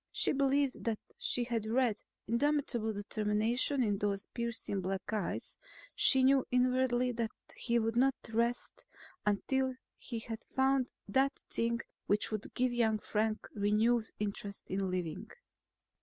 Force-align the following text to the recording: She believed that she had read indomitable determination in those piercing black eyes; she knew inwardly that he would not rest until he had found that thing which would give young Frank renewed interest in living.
She 0.11 0.31
believed 0.31 0.83
that 0.85 0.97
she 1.19 1.43
had 1.43 1.67
read 1.67 2.01
indomitable 2.25 2.91
determination 2.91 3.83
in 3.83 3.99
those 3.99 4.25
piercing 4.33 4.81
black 4.81 5.13
eyes; 5.13 5.55
she 5.93 6.23
knew 6.23 6.43
inwardly 6.49 7.11
that 7.11 7.29
he 7.55 7.77
would 7.77 7.95
not 7.95 8.15
rest 8.29 8.83
until 9.27 9.75
he 9.99 10.17
had 10.17 10.43
found 10.55 10.91
that 11.07 11.43
thing 11.51 11.81
which 12.07 12.31
would 12.31 12.51
give 12.55 12.73
young 12.73 12.97
Frank 12.97 13.47
renewed 13.53 14.09
interest 14.19 14.71
in 14.71 14.89
living. 14.89 15.29